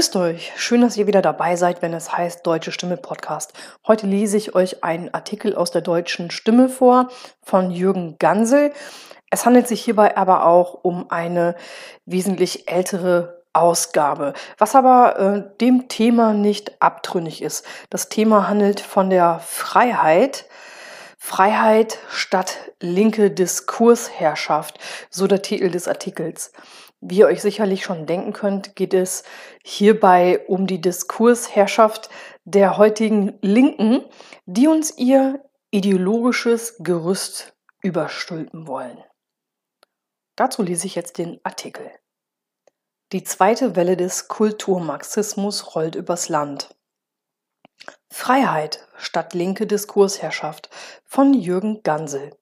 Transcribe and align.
Grüßt 0.00 0.16
euch, 0.16 0.52
schön, 0.56 0.80
dass 0.80 0.96
ihr 0.96 1.06
wieder 1.06 1.20
dabei 1.20 1.56
seid, 1.56 1.82
wenn 1.82 1.92
es 1.92 2.16
heißt 2.16 2.46
Deutsche 2.46 2.72
Stimme 2.72 2.96
Podcast. 2.96 3.52
Heute 3.86 4.06
lese 4.06 4.38
ich 4.38 4.54
euch 4.54 4.82
einen 4.82 5.12
Artikel 5.12 5.54
aus 5.54 5.72
der 5.72 5.82
Deutschen 5.82 6.30
Stimme 6.30 6.70
vor 6.70 7.10
von 7.42 7.70
Jürgen 7.70 8.16
Gansel. 8.18 8.72
Es 9.28 9.44
handelt 9.44 9.68
sich 9.68 9.84
hierbei 9.84 10.16
aber 10.16 10.46
auch 10.46 10.72
um 10.84 11.10
eine 11.10 11.54
wesentlich 12.06 12.66
ältere 12.66 13.42
Ausgabe, 13.52 14.32
was 14.56 14.74
aber 14.74 15.18
äh, 15.18 15.58
dem 15.58 15.88
Thema 15.88 16.32
nicht 16.32 16.80
abtrünnig 16.80 17.42
ist. 17.42 17.66
Das 17.90 18.08
Thema 18.08 18.48
handelt 18.48 18.80
von 18.80 19.10
der 19.10 19.38
Freiheit. 19.40 20.46
Freiheit 21.18 21.98
statt 22.08 22.56
linke 22.80 23.30
Diskursherrschaft, 23.30 24.78
so 25.10 25.26
der 25.26 25.42
Titel 25.42 25.70
des 25.70 25.86
Artikels. 25.86 26.52
Wie 27.00 27.18
ihr 27.18 27.26
euch 27.26 27.40
sicherlich 27.40 27.82
schon 27.82 28.06
denken 28.06 28.32
könnt, 28.32 28.76
geht 28.76 28.92
es 28.92 29.24
hierbei 29.64 30.44
um 30.46 30.66
die 30.66 30.80
Diskursherrschaft 30.80 32.10
der 32.44 32.76
heutigen 32.76 33.38
Linken, 33.40 34.04
die 34.44 34.68
uns 34.68 34.98
ihr 34.98 35.42
ideologisches 35.70 36.76
Gerüst 36.78 37.56
überstülpen 37.82 38.66
wollen. 38.66 38.98
Dazu 40.36 40.62
lese 40.62 40.86
ich 40.86 40.94
jetzt 40.94 41.16
den 41.18 41.40
Artikel. 41.42 41.90
Die 43.12 43.24
zweite 43.24 43.76
Welle 43.76 43.96
des 43.96 44.28
Kulturmarxismus 44.28 45.74
rollt 45.74 45.96
übers 45.96 46.28
Land. 46.28 46.76
Freiheit 48.10 48.86
statt 48.96 49.34
linke 49.34 49.66
Diskursherrschaft 49.66 50.68
von 51.04 51.34
Jürgen 51.34 51.82
Gansel. 51.82 52.36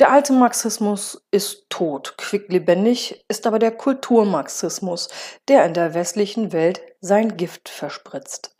Der 0.00 0.10
alte 0.10 0.32
Marxismus 0.32 1.24
ist 1.30 1.70
tot, 1.70 2.16
quicklebendig 2.18 3.24
ist 3.28 3.46
aber 3.46 3.60
der 3.60 3.70
Kulturmarxismus, 3.70 5.08
der 5.46 5.64
in 5.64 5.72
der 5.72 5.94
westlichen 5.94 6.52
Welt 6.52 6.82
sein 7.00 7.36
Gift 7.36 7.68
verspritzt. 7.68 8.56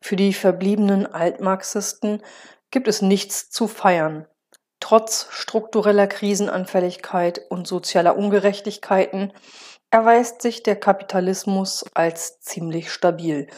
Für 0.00 0.14
die 0.14 0.32
verbliebenen 0.32 1.04
Altmarxisten 1.04 2.22
gibt 2.70 2.86
es 2.86 3.02
nichts 3.02 3.50
zu 3.50 3.66
feiern. 3.66 4.28
Trotz 4.78 5.26
struktureller 5.30 6.06
Krisenanfälligkeit 6.06 7.40
und 7.48 7.66
sozialer 7.66 8.16
Ungerechtigkeiten 8.16 9.32
erweist 9.90 10.42
sich 10.42 10.62
der 10.62 10.76
Kapitalismus 10.76 11.84
als 11.92 12.38
ziemlich 12.38 12.92
stabil. 12.92 13.48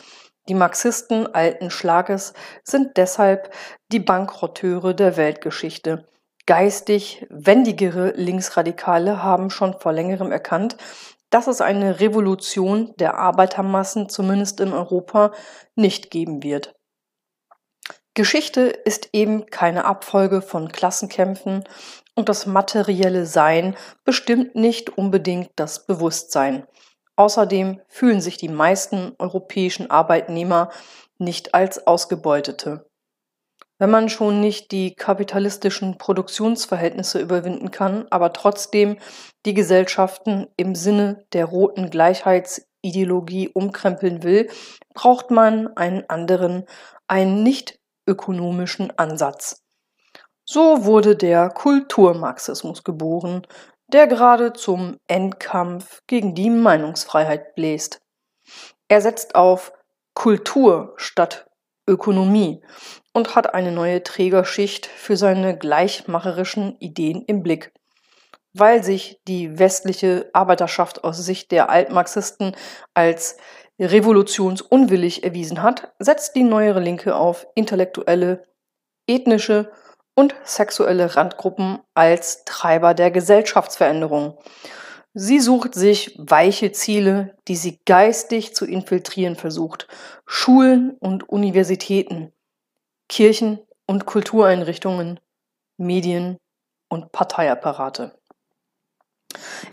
Die 0.49 0.55
Marxisten 0.55 1.27
alten 1.27 1.71
Schlages 1.71 2.33
sind 2.65 2.97
deshalb 2.97 3.53
die 3.93 4.01
Bankrotteure 4.01 4.95
der 4.95 5.19
Weltgeschichte 5.19 6.09
geistig 6.49 7.27
wendigere 7.29 8.13
Linksradikale 8.17 9.23
haben 9.23 9.51
schon 9.51 9.79
vor 9.79 9.93
längerem 9.93 10.33
erkannt, 10.33 10.79
dass 11.29 11.47
es 11.47 11.61
eine 11.61 12.01
Revolution 12.01 12.95
der 12.97 13.19
Arbeitermassen, 13.19 14.09
zumindest 14.09 14.59
in 14.61 14.73
Europa, 14.73 15.33
nicht 15.75 16.11
geben 16.11 16.43
wird. 16.43 16.75
Geschichte 18.15 18.63
ist 18.63 19.11
eben 19.13 19.45
keine 19.45 19.85
Abfolge 19.85 20.41
von 20.41 20.73
Klassenkämpfen 20.73 21.65
und 22.15 22.31
das 22.31 22.47
materielle 22.47 23.27
Sein 23.27 23.77
bestimmt 24.05 24.55
nicht 24.55 24.97
unbedingt 24.97 25.51
das 25.57 25.85
Bewusstsein. 25.85 26.67
Außerdem 27.17 27.83
fühlen 27.89 28.23
sich 28.23 28.39
die 28.39 28.49
meisten 28.49 29.15
europäischen 29.19 29.91
Arbeitnehmer 29.91 30.71
nicht 31.19 31.53
als 31.53 31.87
Ausgebeutete. 31.87 32.88
Wenn 33.79 33.91
man 33.91 34.09
schon 34.09 34.41
nicht 34.41 34.73
die 34.73 34.95
kapitalistischen 34.95 35.99
Produktionsverhältnisse 35.99 37.21
überwinden 37.21 37.71
kann, 37.71 38.07
aber 38.11 38.33
trotzdem 38.33 38.99
die 39.47 39.55
Gesellschaften 39.55 40.49
im 40.57 40.75
Sinne 40.75 41.25
der 41.33 41.45
roten 41.45 41.89
Gleichheitsideologie 41.89 43.49
umkrempeln 43.49 44.25
will, 44.25 44.51
braucht 44.95 45.31
man 45.31 45.77
einen 45.77 46.09
anderen, 46.11 46.65
einen 47.07 47.45
nicht 47.45 47.79
ökonomischen 48.09 48.97
Ansatz. 48.99 49.63
So 50.45 50.85
wurde 50.85 51.15
der 51.15 51.51
Kulturmarxismus 51.51 52.83
geboren, 52.83 53.47
der 53.93 54.07
gerade 54.07 54.55
zum 54.55 54.97
Endkampf 55.07 56.03
gegen 56.07 56.35
die 56.35 56.51
Meinungsfreiheit 56.51 57.55
bläst. 57.55 58.01
Er 58.89 59.01
setzt 59.03 59.35
auf 59.35 59.73
Kultur 60.15 60.95
statt 60.97 61.48
Ökonomie 61.89 62.63
und 63.13 63.35
hat 63.35 63.55
eine 63.55 63.73
neue 63.73 64.03
Trägerschicht 64.03 64.87
für 64.87 65.17
seine 65.17 65.57
gleichmacherischen 65.57 66.77
Ideen 66.79 67.25
im 67.27 67.43
Blick. 67.43 67.73
Weil 68.53 68.85
sich 68.85 69.21
die 69.27 69.59
westliche 69.59 70.31
Arbeiterschaft 70.33 71.05
aus 71.05 71.19
Sicht 71.19 71.51
der 71.51 71.71
Altmarxisten 71.71 72.55
als 72.95 73.37
revolutionsunwillig 73.81 75.25
erwiesen 75.25 75.63
hat, 75.63 75.93
setzt 75.99 76.35
die 76.35 76.43
neuere 76.43 76.81
Linke 76.81 77.15
auf 77.15 77.47
intellektuelle, 77.55 78.45
ethnische 79.07 79.71
und 80.15 80.35
sexuelle 80.45 81.15
Randgruppen 81.15 81.79
als 81.95 82.45
Treiber 82.45 82.95
der 82.95 83.11
Gesellschaftsveränderung. 83.11 84.37
Sie 85.21 85.41
sucht 85.41 85.75
sich 85.75 86.15
weiche 86.17 86.71
Ziele, 86.71 87.37
die 87.49 87.57
sie 87.57 87.81
geistig 87.85 88.55
zu 88.55 88.65
infiltrieren 88.65 89.35
versucht, 89.35 89.89
Schulen 90.27 90.93
und 91.01 91.29
Universitäten, 91.29 92.33
Kirchen 93.09 93.59
und 93.85 94.07
Kultureinrichtungen, 94.07 95.19
Medien 95.77 96.39
und 96.89 97.11
Parteiapparate. 97.11 98.17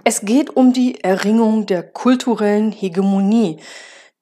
Es 0.04 0.22
geht 0.22 0.50
um 0.50 0.74
die 0.74 1.04
Erringung 1.04 1.68
der 1.68 1.84
kulturellen 1.84 2.72
Hegemonie, 2.72 3.62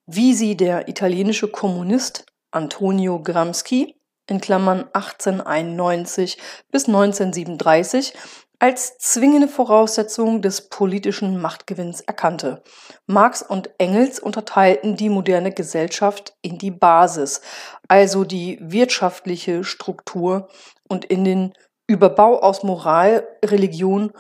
wie 0.06 0.34
sie 0.34 0.58
der 0.58 0.90
italienische 0.90 1.48
Kommunist 1.48 2.26
Antonio 2.52 3.24
Gramsci 3.24 3.96
in 4.30 4.42
Klammern 4.42 4.90
1891 4.92 6.38
bis 6.70 6.88
1937 6.88 8.14
als 8.64 8.98
zwingende 8.98 9.50
Voraussetzung 9.50 10.42
des 10.42 10.70
politischen 10.70 11.42
Machtgewinns 11.42 12.00
erkannte. 12.00 12.64
Marx 13.08 13.42
und 13.42 13.70
Engels 13.78 14.22
unterteilten 14.22 14.96
die 14.96 15.10
moderne 15.10 15.52
Gesellschaft 15.52 16.34
in 16.42 16.60
die 16.60 16.72
Basis, 16.72 17.42
also 17.90 18.24
die 18.24 18.58
wirtschaftliche 18.62 19.66
Struktur 19.66 20.48
und 20.88 21.04
in 21.04 21.26
den 21.26 21.54
Überbau 21.88 22.40
aus 22.40 22.64
Moral, 22.64 23.28
Religion, 23.44 24.14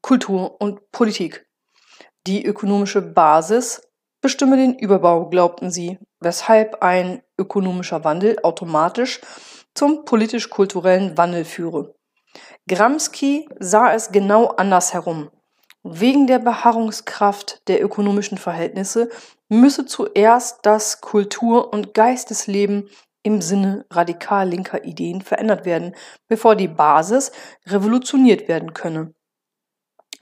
Kultur 0.00 0.60
und 0.60 0.92
Politik. 0.92 1.48
Die 2.28 2.46
ökonomische 2.46 3.02
Basis 3.02 3.82
bestimme 4.20 4.58
den 4.58 4.78
Überbau, 4.78 5.28
glaubten 5.28 5.72
sie, 5.72 5.98
weshalb 6.20 6.84
ein 6.84 7.20
ökonomischer 7.36 8.04
Wandel 8.04 8.36
automatisch 8.44 9.20
zum 9.74 10.04
politisch-kulturellen 10.04 11.18
Wandel 11.18 11.44
führe. 11.44 11.97
Gramsci 12.68 13.48
sah 13.58 13.92
es 13.92 14.12
genau 14.12 14.48
andersherum. 14.48 15.30
Wegen 15.82 16.26
der 16.26 16.38
Beharrungskraft 16.38 17.66
der 17.68 17.82
ökonomischen 17.82 18.36
Verhältnisse 18.36 19.08
müsse 19.48 19.86
zuerst 19.86 20.58
das 20.62 21.00
Kultur- 21.00 21.72
und 21.72 21.94
Geistesleben 21.94 22.88
im 23.22 23.40
Sinne 23.40 23.86
radikal 23.90 24.48
linker 24.48 24.84
Ideen 24.84 25.22
verändert 25.22 25.64
werden, 25.64 25.94
bevor 26.28 26.56
die 26.56 26.68
Basis 26.68 27.32
revolutioniert 27.66 28.48
werden 28.48 28.74
könne. 28.74 29.14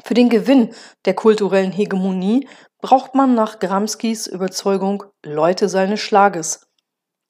Für 0.05 0.15
den 0.15 0.29
Gewinn 0.29 0.75
der 1.05 1.15
kulturellen 1.15 1.73
Hegemonie 1.73 2.49
braucht 2.81 3.15
man 3.15 3.35
nach 3.35 3.59
Gramscis 3.59 4.27
Überzeugung 4.27 5.05
Leute 5.25 5.69
seines 5.69 6.01
Schlages. 6.01 6.67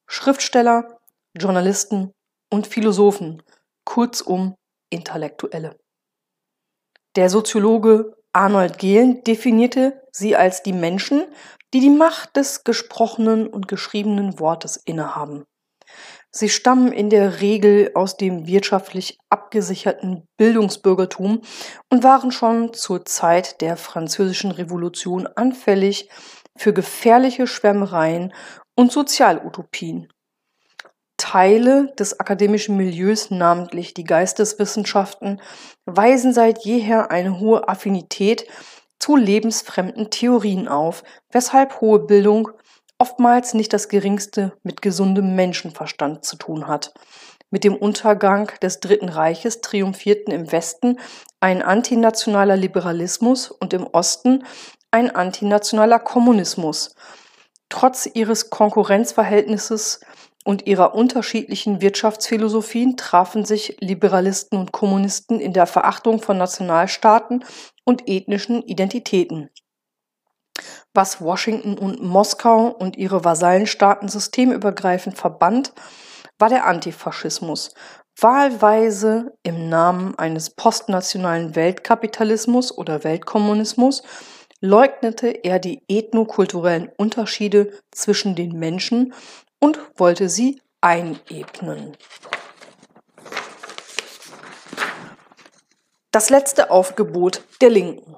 Schriftsteller, 0.07 0.99
Journalisten 1.37 2.13
und 2.51 2.67
Philosophen, 2.67 3.43
kurzum 3.85 4.57
Intellektuelle. 4.91 5.79
Der 7.17 7.31
Soziologe 7.31 8.15
Arnold 8.33 8.79
Gehlen 8.79 9.25
definierte 9.25 10.03
sie 10.13 10.37
als 10.37 10.63
die 10.63 10.75
Menschen, 10.75 11.25
die 11.73 11.81
die 11.81 11.91
Macht 11.91 12.37
des 12.37 12.65
gesprochenen 12.65 13.47
und 13.47 13.69
geschriebenen 13.69 14.39
Wortes 14.39 14.77
innehaben. 14.77 15.45
Sie 16.31 16.51
stammen 16.51 16.93
in 16.93 17.09
der 17.09 17.41
Regel 17.41 17.93
aus 17.95 18.19
dem 18.19 18.47
wirtschaftlich 18.47 19.19
abgesicherten 19.31 20.27
Bildungsbürgertum 20.37 21.41
und 21.91 22.05
waren 22.05 22.31
schon 22.31 22.75
zur 22.75 23.07
Zeit 23.07 23.63
der 23.63 23.79
Französischen 23.79 24.51
Revolution 24.51 25.27
anfällig 25.27 26.11
für 26.59 26.75
gefährliche 26.75 27.47
Schwärmereien 27.47 28.35
und 28.75 28.93
Sozialutopien. 28.93 30.13
Teile 31.17 31.93
des 31.99 32.21
akademischen 32.21 32.77
Milieus, 32.77 33.31
namentlich 33.31 33.95
die 33.95 34.05
Geisteswissenschaften, 34.05 35.41
weisen 35.87 36.33
seit 36.33 36.65
jeher 36.65 37.11
eine 37.11 37.41
hohe 37.41 37.69
Affinität 37.69 38.47
zu 38.99 39.17
lebensfremden 39.17 40.11
Theorien 40.11 40.69
auf, 40.69 41.05
weshalb 41.31 41.81
hohe 41.81 42.01
Bildung 42.01 42.51
oftmals 42.99 43.55
nicht 43.55 43.73
das 43.73 43.89
geringste 43.89 44.53
mit 44.63 44.83
gesundem 44.83 45.35
Menschenverstand 45.37 46.25
zu 46.25 46.37
tun 46.37 46.67
hat. 46.67 46.93
Mit 47.51 47.63
dem 47.65 47.77
Untergang 47.77 48.51
des 48.61 48.81
Dritten 48.81 49.09
Reiches 49.09 49.61
triumphierten 49.61 50.33
im 50.33 50.51
Westen 50.51 50.99
ein 51.41 51.63
antinationaler 51.63 52.57
Liberalismus 52.57 53.51
und 53.51 53.73
im 53.73 53.87
Osten 53.87 54.45
ein 54.91 55.15
antinationaler 55.15 56.01
Kommunismus. 56.01 56.95
Trotz 57.69 58.07
ihres 58.13 58.51
Konkurrenzverhältnisses 58.51 60.01
und 60.47 60.69
ihrer 60.69 60.95
unterschiedlichen 60.95 61.81
Wirtschaftsphilosophien 61.81 62.97
trafen 62.97 63.45
sich 63.45 63.77
Liberalisten 63.81 64.57
und 64.59 64.71
Kommunisten 64.71 65.41
in 65.41 65.53
der 65.53 65.67
Verachtung 65.67 66.23
von 66.23 66.39
Nationalstaaten 66.39 67.45
und 67.85 68.09
ethnischen 68.09 68.63
Identitäten. 68.63 69.51
Was 70.95 71.21
Washington 71.21 71.77
und 71.77 72.01
Moskau 72.01 72.69
und 72.69 72.97
ihre 72.97 73.25
Vasallenstaaten 73.25 74.09
systemübergreifend 74.09 75.19
verband, 75.19 75.73
war 76.39 76.49
der 76.49 76.67
Antifaschismus, 76.67 77.75
wahlweise 78.21 79.33
im 79.43 79.69
Namen 79.69 80.15
eines 80.17 80.51
postnationalen 80.51 81.57
Weltkapitalismus 81.57 82.77
oder 82.77 83.03
Weltkommunismus 83.03 84.05
leugnete 84.61 85.29
er 85.29 85.59
die 85.59 85.83
ethnokulturellen 85.89 86.91
Unterschiede 86.97 87.73
zwischen 87.91 88.35
den 88.37 88.59
Menschen 88.59 89.13
und 89.67 89.81
wollte 89.97 90.29
sie 90.29 90.63
einebnen. 90.81 91.97
Das 96.13 96.31
letzte 96.31 96.71
Aufgebot 96.71 97.43
der 97.61 97.71
Linken. 97.71 98.15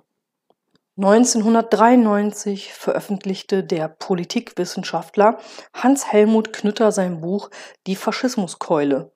1993 0.98 2.74
veröffentlichte 2.74 3.64
der 3.64 3.88
Politikwissenschaftler 3.88 5.38
Hans-Helmut 5.72 6.52
Knütter 6.52 6.92
sein 6.92 7.22
Buch 7.22 7.48
Die 7.86 7.96
Faschismuskeule. 7.96 9.10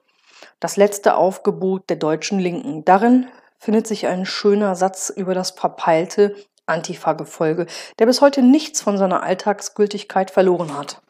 Das 0.59 0.79
letzte 0.79 1.17
Aufgebot 1.17 1.91
der 1.91 1.99
deutschen 1.99 2.39
Linken. 2.39 2.83
Darin 2.87 3.29
findet 3.59 3.87
sich 3.87 4.07
ein 4.07 4.25
schöner 4.25 4.75
Satz 4.75 5.11
über 5.15 5.35
das 5.35 5.51
verpeilte 5.51 6.35
Antifa-Gefolge, 6.65 7.67
der 7.99 8.07
bis 8.07 8.23
heute 8.23 8.41
nichts 8.41 8.81
von 8.81 8.97
seiner 8.97 9.23
Alltagsgültigkeit 9.23 10.31
verloren 10.31 10.75
hat. 10.79 11.02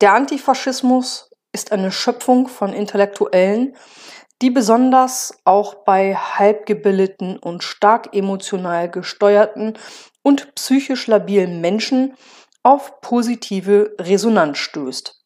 Der 0.00 0.14
Antifaschismus 0.14 1.30
ist 1.52 1.72
eine 1.72 1.90
Schöpfung 1.90 2.46
von 2.46 2.72
Intellektuellen, 2.72 3.74
die 4.40 4.50
besonders 4.50 5.36
auch 5.44 5.84
bei 5.84 6.14
halbgebildeten 6.14 7.36
und 7.36 7.64
stark 7.64 8.14
emotional 8.14 8.88
gesteuerten 8.88 9.76
und 10.22 10.54
psychisch 10.54 11.08
labilen 11.08 11.60
Menschen 11.60 12.14
auf 12.62 13.00
positive 13.00 13.96
Resonanz 13.98 14.58
stößt. 14.58 15.17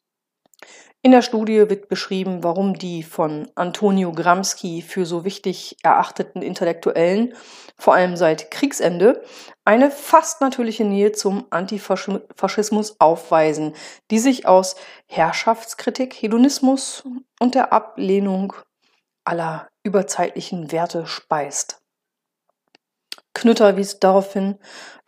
In 1.05 1.11
der 1.11 1.23
Studie 1.23 1.69
wird 1.69 1.89
beschrieben, 1.89 2.45
warum 2.45 2.75
die 2.75 3.03
von 3.03 3.51
Antonio 3.57 4.13
Gramsci 4.13 4.83
für 4.83 5.05
so 5.05 5.25
wichtig 5.25 5.77
erachteten 5.83 6.43
Intellektuellen, 6.43 7.35
vor 7.77 7.95
allem 7.95 8.15
seit 8.15 8.53
Kriegsende, 8.53 9.25
eine 9.65 9.91
fast 9.91 10.41
natürliche 10.41 10.85
Nähe 10.85 11.11
zum 11.11 11.47
Antifaschismus 11.51 13.01
aufweisen, 13.01 13.75
die 14.13 14.21
sich 14.21 14.47
aus 14.47 14.77
Herrschaftskritik, 15.07 16.15
Hedonismus 16.15 17.03
und 17.41 17.57
der 17.57 17.73
Ablehnung 17.73 18.53
aller 19.25 19.69
überzeitlichen 19.83 20.71
Werte 20.71 21.07
speist. 21.07 21.83
Knütter 23.35 23.77
wies 23.77 23.99
darauf 23.99 24.35
hin, 24.35 24.57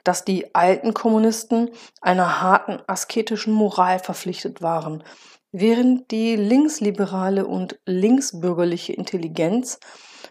dass 0.03 0.25
die 0.25 0.57
alten 0.57 0.93
Kommunisten 0.93 1.71
einer 2.01 2.41
harten 2.43 2.83
asketischen 2.89 3.53
Moral 3.53 4.01
verpflichtet 4.01 4.61
waren, 4.61 5.05
während 5.57 6.11
die 6.11 6.35
linksliberale 6.35 7.47
und 7.47 7.79
linksbürgerliche 7.87 8.93
Intelligenz 8.93 9.79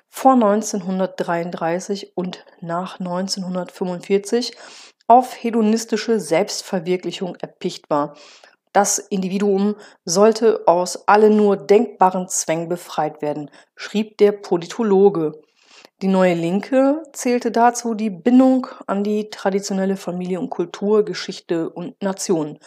vor 0.10 0.34
1933 0.34 2.12
und 2.18 2.46
nach 2.60 3.00
1945 3.00 4.52
auf 5.08 5.42
hedonistische 5.42 6.20
Selbstverwirklichung 6.20 7.38
erpicht 7.38 7.90
war. 7.90 8.18
Das 8.74 9.00
Individuum 9.00 9.76
sollte 10.04 10.68
aus 10.68 11.08
allen 11.08 11.38
nur 11.38 11.56
denkbaren 11.56 12.28
Zwängen 12.28 12.68
befreit 12.68 13.22
werden, 13.22 13.50
schrieb 13.78 14.18
der 14.18 14.34
Politologe. 14.34 15.32
Die 16.02 16.08
neue 16.10 16.34
Linke 16.34 17.02
zählte 17.14 17.50
dazu 17.50 17.94
die 17.94 18.10
Bindung 18.10 18.68
an 18.88 19.06
die 19.06 19.30
traditionelle 19.30 19.96
Familie 19.96 20.42
und 20.42 20.50
Kultur, 20.50 21.06
Geschichte 21.06 21.70
und 21.70 22.02
Nation. 22.04 22.60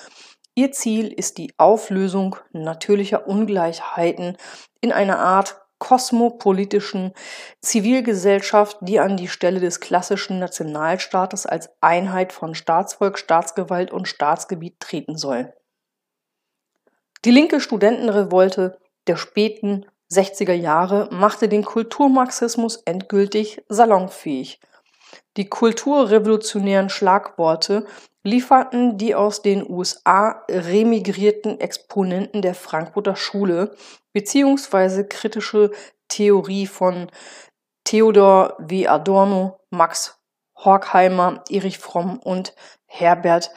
Ihr 0.59 0.73
Ziel 0.73 1.13
ist 1.13 1.37
die 1.37 1.53
Auflösung 1.59 2.37
natürlicher 2.53 3.27
Ungleichheiten 3.29 4.39
in 4.81 4.91
einer 4.91 5.19
Art 5.19 5.61
kosmopolitischen 5.79 7.13
Zivilgesellschaft, 7.61 8.79
die 8.81 8.99
an 8.99 9.19
die 9.19 9.29
Stelle 9.29 9.61
des 9.61 9.81
klassischen 9.81 10.39
Nationalstaates 10.39 11.45
als 11.45 11.69
Einheit 11.83 12.33
von 12.33 12.55
Staatsvolk, 12.55 13.19
Staatsgewalt 13.19 13.93
und 13.93 14.09
Staatsgebiet 14.09 14.81
treten 14.81 15.19
soll. 15.19 15.53
Die 17.27 17.33
linke 17.33 17.61
Studentenrevolte 17.61 18.79
der 19.09 19.17
späten 19.17 19.85
60er 20.11 20.55
Jahre 20.55 21.11
machte 21.13 21.51
den 21.51 21.67
Kulturmarxismus 21.67 22.77
endgültig 22.87 23.63
salonfähig. 23.69 24.59
Die 25.37 25.51
kulturrevolutionären 25.51 26.89
Schlagworte 26.89 27.87
lieferten 28.27 28.99
die 28.99 29.15
aus 29.15 29.41
den 29.41 29.69
USA 29.69 30.45
remigrierten 30.49 31.61
Exponenten 31.61 32.43
der 32.43 32.55
Frankfurter 32.55 33.17
Schule 33.17 33.77
beziehungsweise 34.13 35.07
kritische 35.07 35.71
Theorie 36.09 36.67
von 36.67 37.09
Theodor 37.85 38.57
W. 38.59 38.89
Adorno, 38.89 39.61
Max 39.71 40.19
Horkheimer, 40.57 41.45
Erich 41.49 41.79
Fromm 41.79 42.19
und 42.19 42.55
Herbert 42.87 43.51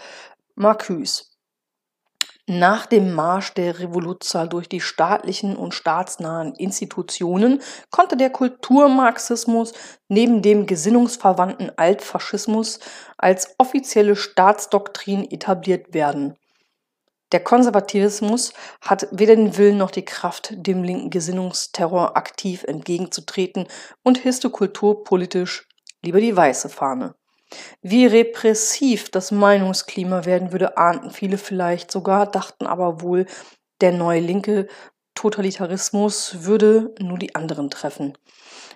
Marcuse. 0.56 1.29
Nach 2.51 2.88
dem 2.88 3.13
Marsch 3.13 3.54
der 3.54 3.78
Revoluzzer 3.78 4.48
durch 4.48 4.68
die 4.68 4.81
staatlichen 4.81 5.56
und 5.56 5.75
staatsnahen 5.75 6.56
Institutionen 6.56 7.62
konnte 7.92 8.18
der 8.18 8.31
Kulturmarxismus 8.31 9.74
neben 10.07 10.42
dem 10.42 10.66
gesinnungsverwandten 10.66 11.72
Altfaschismus 11.78 12.80
als 13.19 13.54
offizielle 13.60 14.16
Staatsdoktrin 14.16 15.30
etabliert 15.30 15.94
werden. 15.94 16.40
Der 17.31 17.44
Konservativismus 17.44 18.54
hat 18.81 19.07
weder 19.12 19.35
den 19.35 19.56
Willen 19.56 19.78
noch 19.78 19.92
die 19.92 20.06
Kraft, 20.06 20.50
dem 20.54 20.81
linken 20.81 21.12
Gesinnungsterror 21.12 22.18
aktiv 22.18 22.64
entgegenzutreten 22.64 23.68
und 24.02 24.18
hisste 24.18 24.50
kulturpolitisch 24.50 25.68
lieber 26.02 26.19
die 26.19 26.35
weiße 26.35 26.69
Fahne. 26.69 27.14
Wie 27.82 28.06
repressiv 28.06 29.10
das 29.10 29.32
Meinungsklima 29.32 30.26
werden 30.26 30.52
würde, 30.52 30.78
ahnten 30.78 31.12
viele 31.12 31.38
vielleicht 31.38 31.92
sogar, 31.92 32.28
dachten 32.28 32.68
aber 32.68 33.02
wohl, 33.02 33.26
der 33.82 33.92
neue 33.92 34.20
linke 34.20 34.68
Totalitarismus 35.16 36.46
würde 36.46 36.94
nur 37.00 37.18
die 37.18 37.36
anderen 37.36 37.70
treffen. 37.70 38.18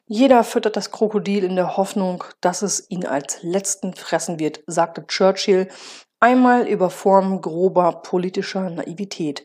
Jeder 0.08 0.44
füttert 0.44 0.76
das 0.76 0.92
Krokodil 0.92 1.44
in 1.44 1.56
der 1.56 1.78
Hoffnung, 1.78 2.24
dass 2.42 2.62
es 2.62 2.90
ihn 2.90 3.06
als 3.06 3.42
letzten 3.44 3.94
fressen 3.94 4.40
wird, 4.40 4.62
sagte 4.68 5.08
Churchill 5.08 5.70
einmal 6.20 6.68
über 6.68 6.90
Formen 6.90 7.42
grober 7.42 8.02
politischer 8.02 8.70
Naivität. 8.70 9.44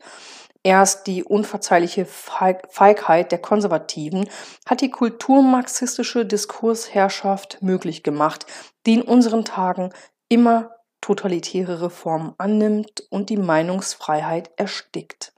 Erst 0.63 1.07
die 1.07 1.23
unverzeihliche 1.23 2.05
Feigheit 2.05 3.31
der 3.31 3.39
Konservativen 3.39 4.29
hat 4.65 4.81
die 4.81 4.91
kulturmarxistische 4.91 6.25
Diskursherrschaft 6.25 7.61
möglich 7.61 8.03
gemacht, 8.03 8.45
die 8.85 8.95
in 8.95 9.01
unseren 9.01 9.45
Tagen 9.45 9.93
immer 10.27 10.75
totalitäre 10.99 11.89
Formen 11.89 12.33
annimmt 12.37 13.03
und 13.09 13.29
die 13.29 13.37
Meinungsfreiheit 13.37 14.51
erstickt. 14.57 15.33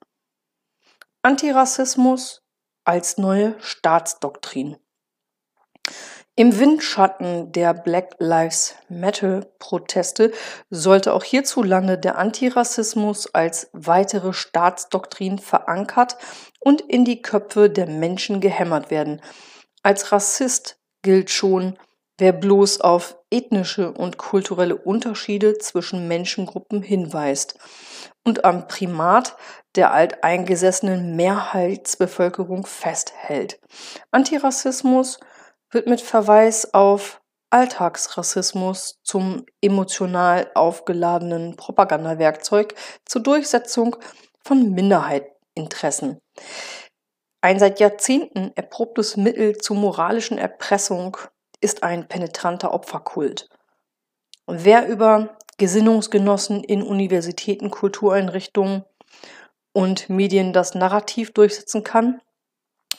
Antirassismus 1.22 2.44
als 2.84 3.20
neue 3.20 3.56
Staatsdoktrin. 3.60 4.78
Im 6.42 6.58
Windschatten 6.58 7.52
der 7.52 7.76
Black 7.76 8.16
Lives 8.18 8.74
Matter-Proteste 8.90 10.32
sollte 10.72 11.14
auch 11.14 11.24
hierzulande 11.24 12.00
der 12.00 12.18
Antirassismus 12.18 13.32
als 13.36 13.70
weitere 13.74 14.34
Staatsdoktrin 14.34 15.38
verankert 15.38 16.18
und 16.60 16.82
in 16.82 17.06
die 17.06 17.22
Köpfe 17.22 17.70
der 17.70 17.86
Menschen 17.86 18.42
gehämmert 18.42 18.90
werden. 18.90 19.22
Als 19.84 20.12
Rassist 20.12 20.80
gilt 21.04 21.30
schon, 21.30 21.78
wer 22.18 22.34
bloß 22.34 22.82
auf 22.82 23.18
ethnische 23.30 23.92
und 23.92 24.18
kulturelle 24.18 24.78
Unterschiede 24.78 25.60
zwischen 25.60 26.08
Menschengruppen 26.08 26.82
hinweist 26.82 27.60
und 28.24 28.46
am 28.46 28.68
Primat 28.68 29.36
der 29.76 29.92
alteingesessenen 29.92 31.16
Mehrheitsbevölkerung 31.16 32.66
festhält. 32.66 33.60
Antirassismus 34.10 35.20
wird 35.72 35.88
mit 35.88 36.01
Verweis 36.01 36.74
auf 36.74 37.22
Alltagsrassismus 37.50 39.00
zum 39.04 39.46
emotional 39.62 40.50
aufgeladenen 40.56 41.56
Propagandawerkzeug 41.58 42.75
zur 43.06 43.22
Durchsetzung 43.24 43.98
von 44.44 44.72
Minderheiteninteressen. 44.72 46.20
Ein 47.42 47.60
seit 47.60 47.80
Jahrzehnten 47.80 48.51
erprobtes 48.56 49.18
Mittel 49.18 49.58
zur 49.58 49.75
moralischen 49.75 50.38
Erpressung 50.38 51.18
ist 51.60 51.84
ein 51.84 52.08
penetranter 52.08 52.74
Opferkult. 52.74 53.50
Wer 54.48 54.88
über 54.88 55.38
Gesinnungsgenossen 55.58 56.63
in 56.63 56.84
Universitäten, 56.84 57.70
Kultureinrichtungen 57.70 58.84
und 59.74 60.10
Medien 60.10 60.54
das 60.54 60.75
Narrativ 60.75 61.34
durchsetzen 61.34 61.84
kann, 61.84 62.22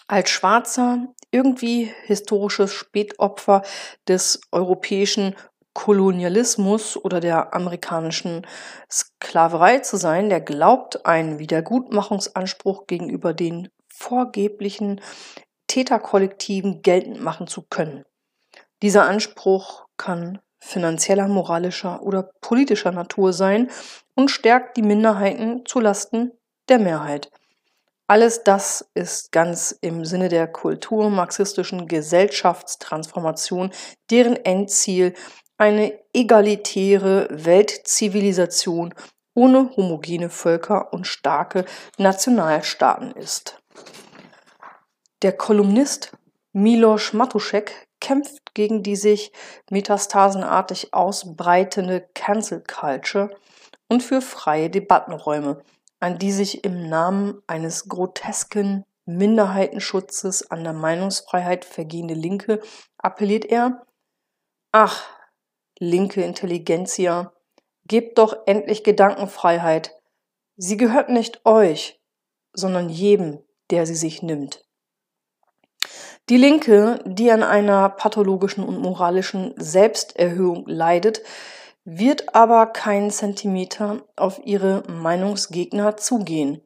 als 0.07 0.31
schwarzer, 0.31 1.09
irgendwie 1.33 1.93
historisches 2.05 2.73
Spätopfer 2.73 3.63
des 4.07 4.41
europäischen 4.53 5.35
Kolonialismus 5.75 7.03
oder 7.03 7.21
der 7.21 7.55
amerikanischen 7.55 8.47
Sklaverei 8.91 9.79
zu 9.79 9.97
sein, 9.97 10.29
der 10.29 10.41
glaubt, 10.41 11.07
einen 11.07 11.39
Wiedergutmachungsanspruch 11.39 12.87
gegenüber 12.87 13.33
den 13.33 13.69
vorgeblichen 13.89 15.01
Täterkollektiven 15.67 16.83
geltend 16.83 17.23
machen 17.23 17.47
zu 17.47 17.63
können. 17.63 18.05
Dieser 18.83 19.05
Anspruch 19.05 19.87
kann 19.97 20.41
finanzieller, 20.61 21.29
moralischer 21.29 22.03
oder 22.03 22.31
politischer 22.41 22.93
Natur 22.93 23.33
sein 23.33 23.71
und 24.15 24.31
stärkt 24.31 24.77
die 24.77 24.83
Minderheiten 24.83 25.65
zu 25.65 25.81
Lasten 25.81 26.33
der 26.69 26.79
Mehrheit. 26.79 27.31
Alles 28.13 28.45
das 28.45 28.91
ist 28.93 29.33
ganz 29.33 29.75
im 29.81 30.05
Sinne 30.05 30.29
der 30.29 30.47
kulturmarxistischen 30.47 31.89
Gesellschaftstransformation, 31.89 33.71
deren 34.11 34.37
Endziel 34.37 35.15
eine 35.57 35.99
egalitäre 36.13 37.27
Weltzivilisation 37.31 38.93
ohne 39.33 39.75
homogene 39.79 40.29
Völker 40.29 40.93
und 40.93 41.07
starke 41.07 41.65
Nationalstaaten 41.97 43.13
ist. 43.13 43.63
Der 45.23 45.33
Kolumnist 45.33 46.13
Miloš 46.53 47.15
Matušek 47.15 47.73
kämpft 47.99 48.53
gegen 48.53 48.83
die 48.83 48.97
sich 48.97 49.33
metastasenartig 49.71 50.93
ausbreitende 50.93 52.07
Cancel 52.13 52.63
Culture 52.63 53.31
und 53.89 54.03
für 54.03 54.21
freie 54.21 54.69
Debattenräume, 54.69 55.63
an 56.03 56.19
die 56.19 56.33
sich 56.33 56.65
im 56.65 56.89
Namen 56.89 57.41
eines 57.47 57.89
grotesken 57.89 58.85
Minderheitenschutzes 59.05 60.51
an 60.51 60.65
der 60.65 60.73
Meinungsfreiheit 60.73 61.65
vergehende 61.65 62.15
Linke 62.15 62.61
appelliert 62.99 63.45
er, 63.45 63.87
ach, 64.73 65.09
linke 65.79 66.25
Intelligenzia, 66.25 67.33
gebt 67.87 68.19
doch 68.19 68.37
endlich 68.47 68.83
Gedankenfreiheit. 68.83 69.97
Sie 70.57 70.77
gehört 70.77 71.09
nicht 71.09 71.47
euch, 71.47 72.01
sondern 72.53 72.89
jedem, 72.89 73.39
der 73.71 73.87
sie 73.87 73.95
sich 73.95 74.23
nimmt. 74.23 74.65
Die 76.29 76.37
Linke, 76.37 76.99
die 77.07 77.31
an 77.31 77.45
einer 77.45 77.89
pathologischen 77.89 78.65
und 78.65 78.81
moralischen 78.81 79.55
Selbsterhöhung 79.57 80.67
leidet, 80.67 81.23
wird 81.85 82.35
aber 82.35 82.67
keinen 82.67 83.11
Zentimeter 83.11 84.07
auf 84.17 84.41
ihre 84.45 84.85
Meinungsgegner 84.89 85.97
zugehen. 85.97 86.63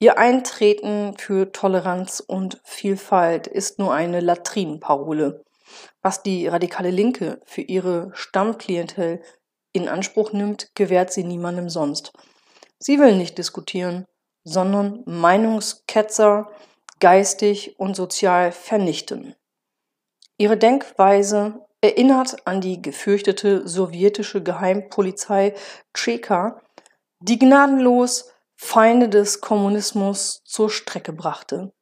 Ihr 0.00 0.16
Eintreten 0.16 1.16
für 1.18 1.52
Toleranz 1.52 2.20
und 2.20 2.60
Vielfalt 2.64 3.46
ist 3.46 3.78
nur 3.78 3.92
eine 3.92 4.20
Latrinenparole. 4.20 5.44
Was 6.02 6.22
die 6.22 6.46
radikale 6.46 6.90
Linke 6.90 7.40
für 7.44 7.62
ihre 7.62 8.10
Stammklientel 8.14 9.20
in 9.72 9.88
Anspruch 9.88 10.32
nimmt, 10.32 10.74
gewährt 10.74 11.12
sie 11.12 11.24
niemandem 11.24 11.68
sonst. 11.68 12.12
Sie 12.78 12.98
will 12.98 13.16
nicht 13.16 13.36
diskutieren, 13.38 14.06
sondern 14.44 15.02
Meinungsketzer 15.04 16.50
geistig 17.00 17.78
und 17.78 17.94
sozial 17.94 18.52
vernichten. 18.52 19.34
Ihre 20.36 20.56
Denkweise 20.56 21.66
erinnert 21.80 22.46
an 22.46 22.60
die 22.60 22.82
gefürchtete 22.82 23.66
sowjetische 23.66 24.42
Geheimpolizei 24.42 25.54
Tscheka, 25.94 26.60
die 27.20 27.38
gnadenlos 27.38 28.32
Feinde 28.56 29.08
des 29.08 29.40
Kommunismus 29.40 30.42
zur 30.44 30.70
Strecke 30.70 31.12
brachte. 31.12 31.72